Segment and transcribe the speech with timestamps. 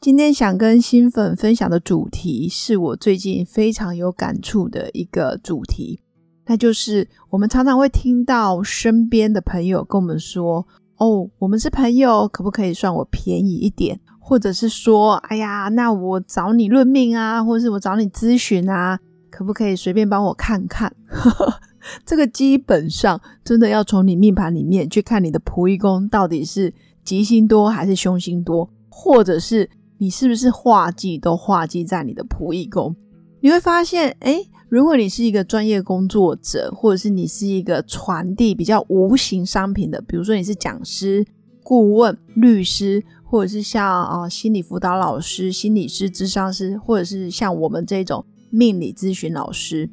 [0.00, 6.00] 今天想跟新粉分享的主题，是我最近非常有感触的一个主题，
[6.46, 10.66] 那就是我们常常会听到身边的朋友跟我们说
[10.96, 18.98] ：“哦，我们是朋友，可不可以算我便宜一点？”或者是说：“哎呀，那我找你论命啊，或者是我找你咨询啊，
[19.28, 20.90] 可不可以随便帮我看看？”
[22.06, 26.72] 这个基本上真的要从你命盘里面去看你的仆役宫到底是
[27.04, 29.68] 吉星多还是凶星多，或者是。
[30.02, 32.96] 你是不是画技都画技在你的仆役宫？
[33.42, 41.26] 你会发现，哎，如果你是一个专业工作者，或者是你是一个传递比较无形商品的，比如说你是讲师、
[41.62, 49.90] 顾问、律师，或者是像啊心理辅导老师、心理师、智商师，或者是像我们这种命理咨询老师。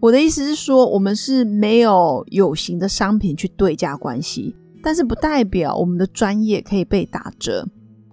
[0.00, 7.66] 我的意思是说，我们是没有有形的商品去对价关系，但是不代表我们的专业可以被打折。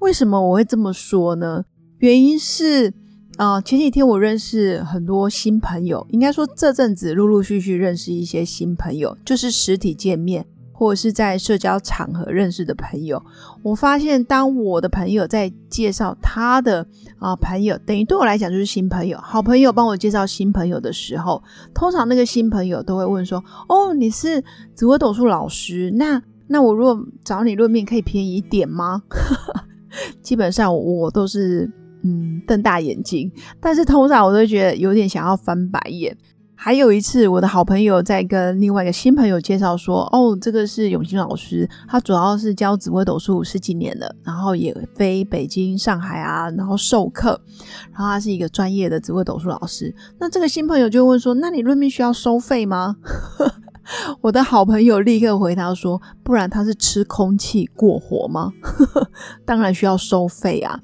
[0.00, 1.64] 为什么我会这么说呢？
[1.98, 2.92] 原因是，
[3.36, 13.20] 啊，前几天我认识很多新朋友，应该说这阵子陆陆续续认识一些新朋友，就是实体见面或者是在社交场合认识的朋友。
[13.64, 16.86] 我发现，当我的朋友在介绍他的
[17.18, 21.42] 啊朋友，等于对我来讲就是新朋友，好朋友帮我介绍新朋友的时候，
[21.74, 24.42] 通常那个新朋友都会问说：“哦，你是
[24.76, 29.02] 紫微斗数老师，那那我如果找你论命，可以便宜一点吗？”
[30.22, 31.70] 基本上我都是
[32.04, 36.16] 嗯瞪大眼睛，但是通常我都觉得有点想要翻白眼。
[36.60, 47.40] 还有一次，我的好朋友在跟另外一个新朋友介绍说：“哦，这个是永新老师，他主要是教紫微斗数十几年了，然后也飞北京、上海啊，然后授课，
[47.92, 52.96] 然后他是一个专业的紫微斗数老师。”那这个新朋友就问说：“那你论命需要收费吗？”
[54.20, 58.52] 我的好朋友立刻回答说：“不然他是吃空气过活吗？
[59.44, 60.78] 当然需要收费啊！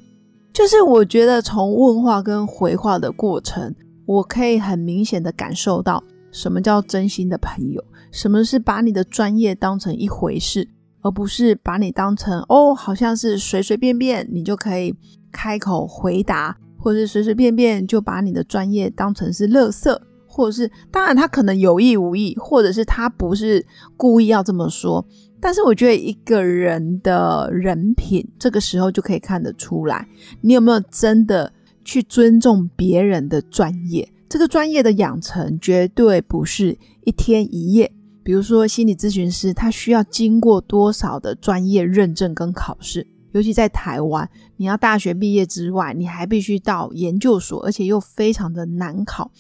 [0.53, 3.75] 就是我觉得从问话跟回话的过程，
[4.07, 10.69] 我可以很明显的感受到什么叫真心的朋友，什么是把你的专业当成一回事，
[11.03, 14.95] 而不是把你当成哦，好像是随随便便你就可以
[15.33, 19.95] 开口回答，或者是随随便便就把你的专业当成是垃圾。”
[20.35, 23.65] 或者是，当然他可能有意无意，或者是他不是
[23.97, 25.07] 故意要这么说。
[25.41, 30.09] 但是我觉得一个人的人品，这个时候就可以看得出来，
[30.41, 31.53] 你有没有真的
[31.85, 34.09] 去尊重别人的专业。
[34.29, 37.93] 这个专业的养成绝对不是一天一夜。
[38.25, 43.07] 比如说心理咨询师，他需要经过多少的专业认证跟考试？
[43.33, 49.31] 尤其在台湾，你要大学毕业之外，你还必须到研究所，而且又非常的难考。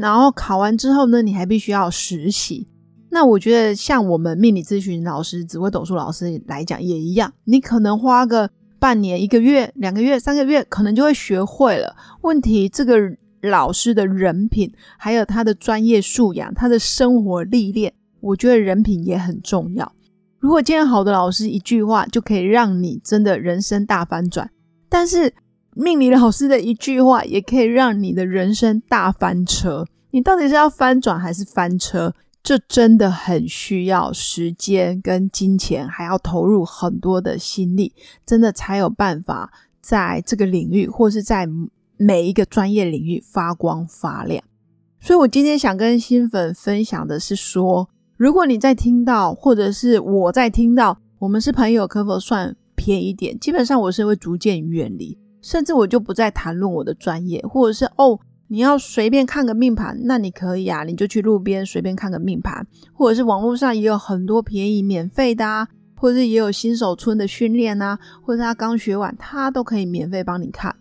[0.00, 2.66] 然后考完之后呢，你还必须要实习。
[3.10, 8.50] 那我觉得像我们命理咨询老师、紫微斗数老师来讲也一样，你可能花个
[8.80, 11.94] 半年、一个月、两个月、三个月，可能就会学会了。
[12.22, 12.98] 问题这个
[13.42, 19.92] 老师的人品，还有他的专业素养、他的生活历练，我觉得人品也很重要。
[20.40, 24.50] 如果今天好的老师一句话就可以让你真的人生大翻转，
[24.88, 25.32] 但是。
[25.74, 29.86] 命理老师的一句话也可以让你的人生大翻车。
[30.10, 32.14] 你到底是要翻转还是翻车？
[32.42, 37.92] 这真的很需要时间跟金钱，还要投入很多的心力，
[38.26, 41.48] 真的才有办法在这个领域或是在
[41.96, 44.44] 每一个专业领域发光发亮。
[45.00, 53.38] 所以我今天想跟新粉分享的是说，如果你在听到，或者是我在听到，我们是朋友，可否算便宜点？
[53.40, 55.18] 基本上我是会逐渐远离。
[55.44, 70.74] 甚至我就不再谈论我的专业，或者是哦，你要随便看个命盘，那你可以啊，你就去路边随便看个命盘，或者是网络上也有很多便宜免费的啊，或者是也有新手村的训练啊，或者他刚学完，他都可以免费帮你看。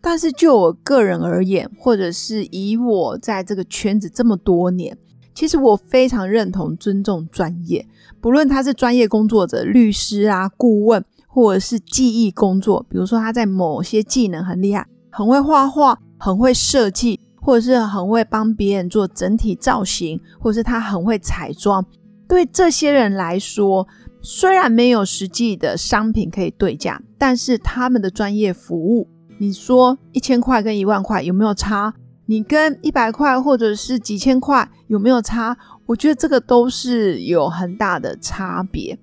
[0.00, 4.98] 但是就我个人而言，或者是以我在这个圈子这么多年，
[5.32, 7.86] 其实我非常认同尊重专业，
[8.20, 11.04] 不论他是专业工作者、律师啊、顾问。
[11.38, 21.86] 或者是技艺工作，比如说他在某些技能很厉害，很会画画，很会设计，或者是很会帮别人做整体造型，或者是他很会彩妆。
[22.26, 23.86] 对这些人来说，
[24.20, 29.08] 虽然没有实际的商品可以对价，但是他们的专业服务，
[29.38, 31.94] 你说一千块跟一万块有没有差？
[32.30, 35.56] 你跟一百块或者是几千块有没有差？
[35.86, 38.98] 我觉得这个都是有很大的差别。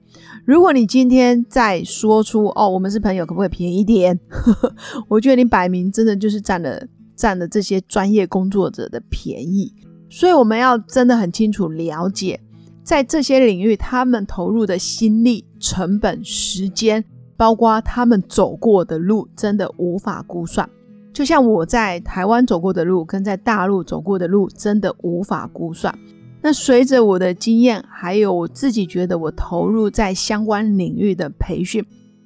[0.46, 4.20] 如果你今天再说出哦，我们是朋友，可不可以便宜一点？
[5.10, 9.74] 我觉得你摆明真的就是占了占了这些专业工作者的便宜。
[10.08, 12.40] 所以我们要真的很清楚了解，
[12.84, 17.04] 在这些领域，他们投入的心力、成本、时间，
[17.36, 20.70] 包括他们走过的路，真的无法估算。
[21.16, 25.98] 就像我在台湾走过的路，跟在大陆走过的路，真的无法估算。
[26.42, 31.82] 那随着我的经验，还有我自己觉得我投入在相关领域的培训，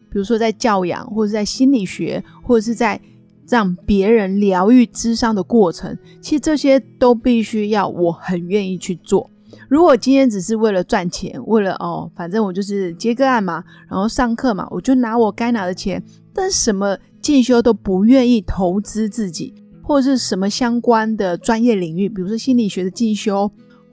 [0.09, 2.99] 比如说在教养，或者在心理学，或者是在
[3.47, 9.29] 让别人疗愈智商的过程，其实这些都必须要我很愿意去做。
[9.69, 16.97] 如果今天只是为了赚钱，为了哦，反正我就是接个案嘛，然后上课嘛，我就拿我该拿的钱，但什么？
[17.21, 23.51] 进修都不愿意投资自己，或者是什么相关的专业领域，比如说心理学的进修，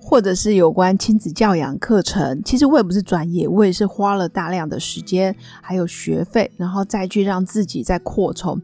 [0.08, 2.40] 或者是有关亲子教养课程。
[2.44, 8.56] 其实我也不是专业，我也是花了大量的时间还有学费，然后再去让自己再扩充。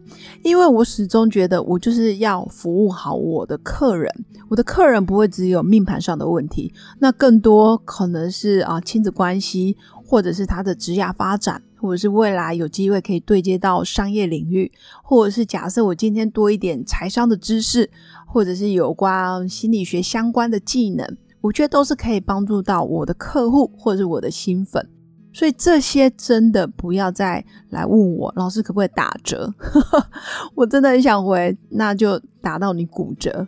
[0.45, 4.09] 因为我始终觉得，我就是要服务好我的客人。
[4.49, 11.61] 我的客人不会只有命盘上的问题，那更多可能是啊亲子关系，或者是他的职业发展。
[11.83, 14.71] 或者是未来有机会可以对接到商业领域，
[15.03, 17.91] 或者是假设我今天多一点财商的知识，
[18.25, 24.89] 或者是有关心理学相关的技能，我觉得都是可以帮助到我的客户或者是我的新粉。
[25.35, 29.51] 所以这些真的不要再来问我，老师可不可以打折？
[30.55, 33.47] 我真的很想回，那就打到你骨折。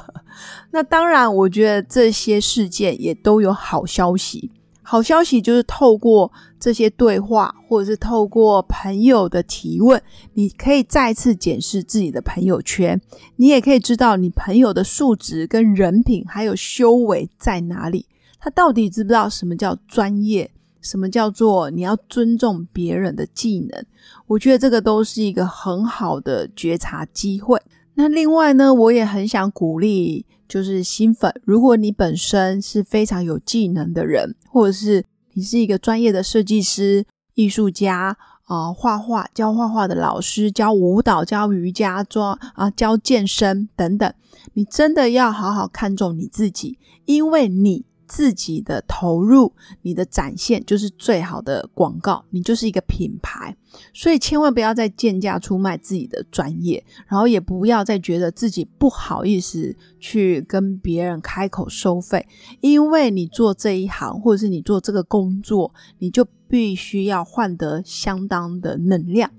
[0.70, 4.50] 那当然，我觉得这些事件也都有好消息。
[4.92, 6.30] 好消息就是透过
[6.60, 9.98] 这些对话，或者是透过朋友的提问，
[10.34, 13.00] 你可以再次检视自己的朋友圈，
[13.36, 18.04] 你也可以知道你朋友的素质跟人品还有修为在哪里。
[18.38, 20.50] 他到底知不知道什么叫专业，
[20.82, 23.86] 什么叫做你要尊重别人的技能？
[24.26, 27.58] 我觉得这个都是一个很好的觉察机会。
[27.94, 30.26] 那另外呢，我也很想鼓励。
[30.48, 35.02] 就是新粉，如果你本身是非常有技能的人，或者是
[35.32, 44.12] 你是一个专业的设计师、艺术家啊，画画教画画的老师，教舞蹈、教瑜伽、做啊教健身等等，
[44.52, 47.86] 你真的要好好看重你自己，因为你。
[48.12, 49.50] 自己的投入，
[49.80, 53.56] 你的展现就是最好的广告，你就是一个品牌，
[53.94, 62.28] 所以千万不要再贱价出卖自己的专业，然后也不要再觉得自己不好意思去跟别人开口收费，
[62.60, 69.30] 因为你做这一行或者是你做这个工作，你就必须要换得相当的能量。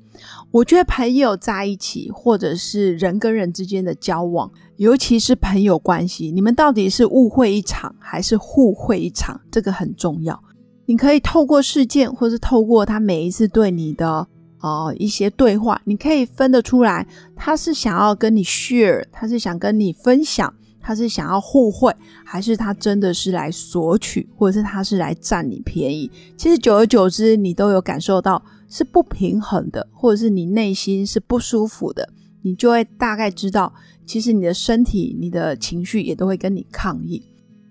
[0.52, 4.52] 我觉得朋友在一起，或者是人跟人之间的交往。
[4.78, 9.40] 尤其是朋友关系，你们到底是误会一场还是互惠一场？
[9.52, 10.42] 这个很重要。
[10.86, 14.28] 你可以透过事件，或是透过他每一次对你的
[14.62, 21.96] 呃一些对话，你可以分得出来，他是想要跟你 share，他是想跟你分享，他是想要互惠，
[22.26, 26.12] 还是他真的是来索取，或者是他是来占你便宜？
[26.36, 32.10] 其实久而久之，你都有感受到是不平衡的，或者是你内心是不舒服的。
[32.42, 33.72] 你就会大概知道，
[34.04, 37.22] 其实你的身体、你的情绪也都会跟你抗议。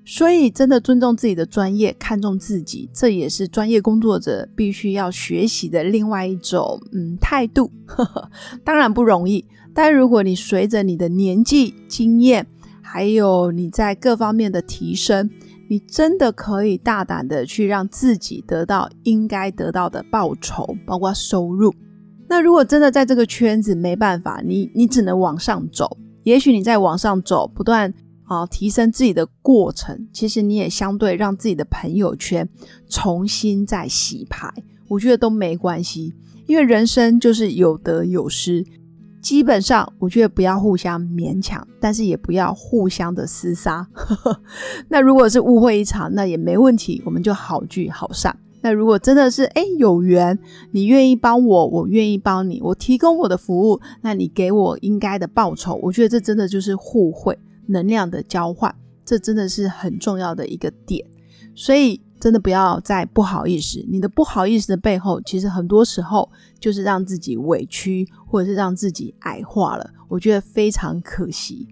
[0.04, 7.68] 所以，真的尊重自己的专业，看重自己，这也是专业工作者必须要学习的另外一种嗯态度。
[8.62, 9.44] 当然不容易，
[9.74, 12.46] 但如果你随着你的年纪、经验，
[12.80, 15.28] 还有你在各方面的提升，
[15.72, 21.74] 你真的可以大胆的去让自己得到应该得到的报酬，包括收入。
[22.28, 25.96] 那如果真的在这个圈子没办法，你你只能往上走。
[26.24, 27.90] 也许你在往上走，不断
[28.24, 32.46] 啊提升自己的过程，其实你也相对让自己的朋友圈
[32.90, 34.52] 重新再洗牌，
[34.88, 36.12] 我觉得都没关系。
[36.44, 38.62] 因为人生就是有得有失，
[39.22, 43.86] 基本上我觉得不要互相勉强，但是也不要互相的厮杀。
[44.90, 48.36] 那如果是误会一场，那也没问题，我们就好聚好散。
[48.60, 50.38] 那如果真的是哎有缘，
[50.72, 57.38] 你愿意帮我，我愿意帮你，我提供我的服务，那你给我应该的报酬，我觉得这真的就是互惠
[57.68, 58.74] 能量的交换，
[59.04, 61.04] 这真的是很重要的一个点。
[61.54, 71.66] 所以真的不要再不好意思，你的不好意思的背后，其实很多时候就是让自己委屈，或者是让自己矮化了，我觉得非常可惜。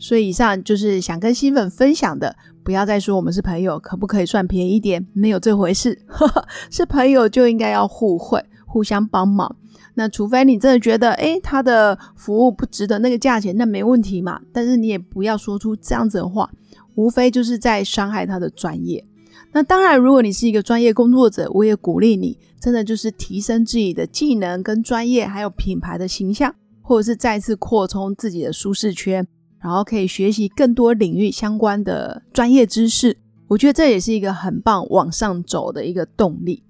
[0.00, 2.34] 所以以上就是想跟新粉分享的。
[2.64, 5.06] 不要再说我们是朋友，可不可以算便宜一点？
[5.12, 5.96] 没有这回事，
[6.68, 9.54] 是朋友就应该要互惠，互相帮忙。
[9.94, 14.40] 那除非你真的觉得，诶，他的服务不值得那个价钱，那没问题嘛。
[14.52, 16.50] 但是你也不要说出这样子的话，
[16.96, 19.06] 无非就是在伤害他的专业。
[19.52, 29.26] 那当然，如果你是一个专业工作者，我也鼓励你，真的就是提升自己的技能跟专业，还有品牌的形象，或者是再次扩充自己的舒适圈，
[29.60, 33.18] 然后可以学习更多领域相关的专业知识。
[33.48, 36.62] 我觉得这也是一个很棒往上走的一个动力。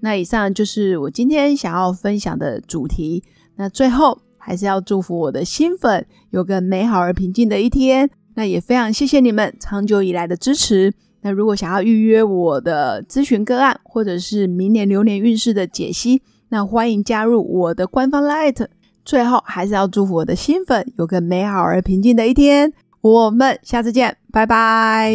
[0.00, 3.22] 那以上就是我今天想要分享的主题。
[3.56, 8.10] 那最后还是要祝福我的新粉有个美好而平静的一天。
[8.34, 10.94] 那也非常谢谢你们长久以来的支持。
[11.22, 18.66] 那如果想要预约我的咨询个案，或者是明年流年运势的解析，那欢迎加入我的官方 Light。
[19.04, 22.72] 最后还是要祝福我的新粉有个美好而平静的一天。
[23.00, 25.12] 我们下次见，拜拜。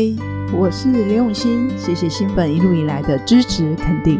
[0.58, 4.20] 我是刘永新，谢谢新粉一路以来的支持肯定。